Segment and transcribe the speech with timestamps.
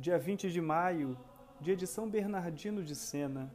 [0.00, 1.18] dia 20 de maio,
[1.60, 3.52] dia de São Bernardino de Sena.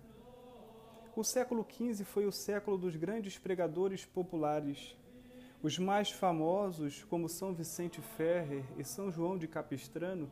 [1.16, 4.98] O século XV foi o século dos grandes pregadores populares.
[5.62, 10.30] Os mais famosos, como São Vicente Ferrer e São João de Capistrano,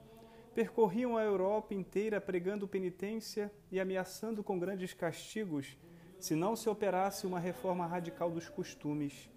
[0.54, 5.78] percorriam a Europa inteira pregando penitência e ameaçando com grandes castigos
[6.20, 9.30] se não se operasse uma reforma radical dos costumes.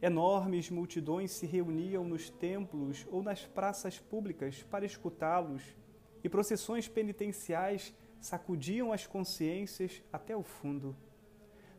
[0.00, 5.76] Enormes multidões se reuniam nos templos ou nas praças públicas para escutá-los,
[6.22, 10.96] e procissões penitenciais sacudiam as consciências até o fundo.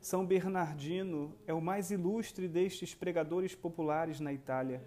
[0.01, 4.81] São Bernardino é o mais ilustre destes pregadores populares na Itália.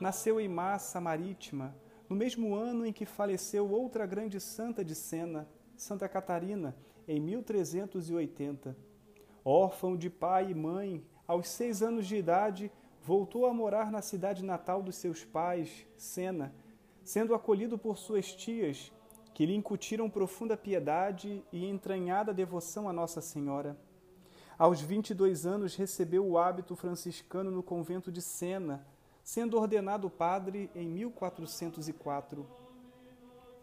[0.00, 1.74] Nasceu em Massa Marítima,
[2.08, 6.76] no mesmo ano em que faleceu outra grande santa de Sena, Santa Catarina,
[7.08, 8.76] em 1380.
[9.44, 12.70] Órfão de pai e mãe, aos seis anos de idade,
[13.02, 16.54] voltou a morar na cidade natal dos seus pais, Sena,
[17.04, 18.90] sendo acolhido por suas tias,
[19.34, 23.76] que lhe incutiram profunda piedade e entranhada devoção a Nossa Senhora.
[24.56, 28.86] Aos 22 anos recebeu o hábito franciscano no convento de Sena,
[29.22, 32.46] sendo ordenado padre em 1404.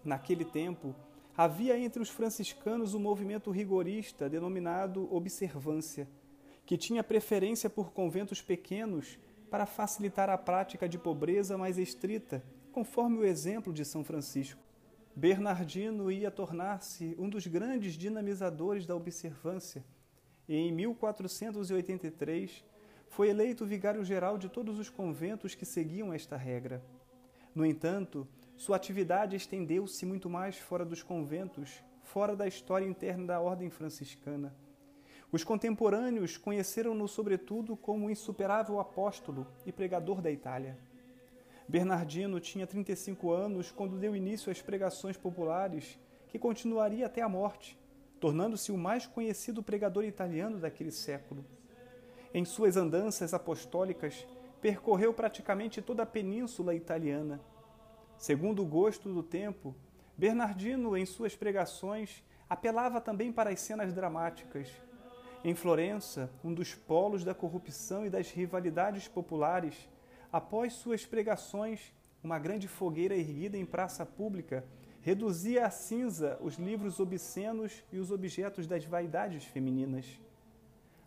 [0.03, 0.93] Naquele tempo,
[1.35, 6.07] havia entre os franciscanos um movimento rigorista denominado observância,
[6.65, 9.17] que tinha preferência por conventos pequenos
[9.49, 14.61] para facilitar a prática de pobreza mais estrita, conforme o exemplo de São Francisco.
[15.15, 19.83] Bernardino ia tornar-se um dos grandes dinamizadores da observância
[20.47, 22.63] e, em 1483,
[23.09, 26.81] foi eleito vigário-geral de todos os conventos que seguiam esta regra.
[27.53, 33.41] No entanto, sua atividade estendeu-se muito mais fora dos conventos, fora da história interna da
[33.41, 34.55] ordem franciscana.
[35.29, 40.77] Os contemporâneos conheceram-no sobretudo como o insuperável apóstolo e pregador da Itália.
[41.71, 47.79] Bernardino tinha 35 anos quando deu início às pregações populares, que continuaria até a morte,
[48.19, 51.45] tornando-se o mais conhecido pregador italiano daquele século.
[52.33, 54.27] Em suas andanças apostólicas,
[54.59, 57.39] percorreu praticamente toda a península italiana.
[58.17, 59.73] Segundo o gosto do tempo,
[60.17, 64.67] Bernardino, em suas pregações, apelava também para as cenas dramáticas.
[65.41, 69.87] Em Florença, um dos polos da corrupção e das rivalidades populares,
[70.31, 71.93] após suas pregações,
[72.23, 74.63] uma grande fogueira erguida em praça pública
[75.01, 80.05] reduzia a cinza os livros obscenos e os objetos das vaidades femininas.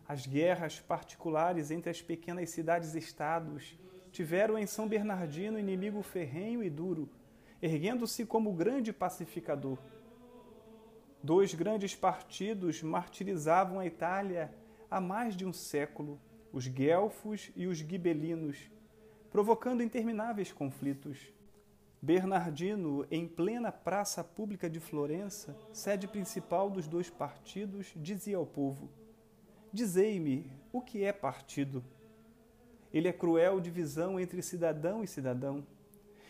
[0.07, 3.77] As guerras particulares entre as pequenas cidades-estados
[4.11, 7.09] tiveram em São Bernardino inimigo ferrenho e duro,
[7.61, 9.77] erguendo-se como grande pacificador.
[11.23, 14.53] Dois grandes partidos martirizavam a Itália
[14.91, 16.19] há mais de um século,
[16.53, 18.69] os guelfos e os gibelinos,
[19.35, 21.19] provocando intermináveis conflitos.
[22.01, 28.89] Bernardino, em plena praça pública de Florença, sede principal dos dois partidos, dizia ao povo:
[29.73, 31.83] Dizei-me o que é partido.
[32.93, 35.67] Ele é cruel divisão entre cidadão e cidadão.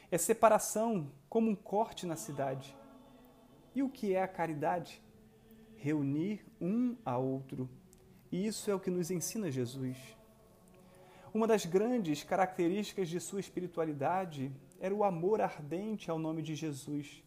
[0.09, 2.75] É separação como um corte na cidade.
[3.75, 4.99] E o que é a caridade?
[5.75, 7.69] Reunir um a outro.
[8.31, 9.95] E isso é o que nos ensina Jesus.
[11.35, 17.21] Uma das grandes características de sua espiritualidade era o amor ardente ao nome de Jesus.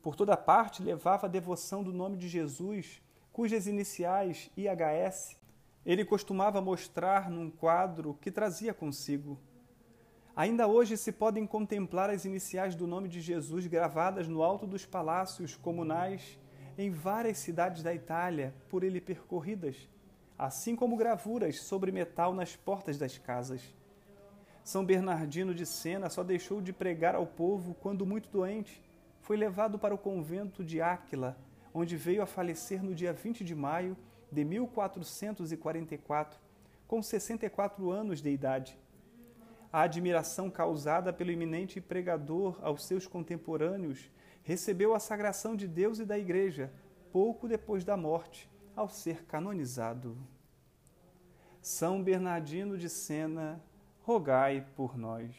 [0.00, 5.38] Por toda parte levava a devoção do nome de Jesus, cujas iniciais IHS
[5.84, 9.38] ele costumava mostrar num quadro que trazia consigo.
[10.34, 14.86] Ainda hoje se podem contemplar as iniciais do nome de Jesus gravadas no alto dos
[14.86, 16.38] palácios comunais
[16.78, 19.86] em várias cidades da Itália, por ele percorridas,
[20.38, 23.62] assim como gravuras sobre metal nas portas das casas.
[24.62, 28.82] São Bernardino de Sena só deixou de pregar ao povo quando, muito doente,
[29.20, 31.36] foi levado para o convento de Áquila,
[31.72, 33.96] onde veio a falecer no dia 20 de maio
[34.30, 36.38] de 1444,
[36.86, 38.78] com 64 anos de idade.
[39.72, 44.10] A admiração causada pelo eminente pregador aos seus contemporâneos
[44.42, 46.72] recebeu a sagração de Deus e da Igreja
[47.10, 50.16] pouco depois da morte, ao ser canonizado.
[51.64, 53.58] São Bernardino de Sena,
[54.02, 55.34] rogai por nós.